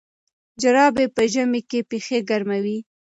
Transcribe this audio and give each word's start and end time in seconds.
جرابې 0.61 1.05
په 1.15 1.23
ژمي 1.31 1.61
کې 1.69 1.79
پښې 1.89 2.17
ګرموي. 2.29 2.77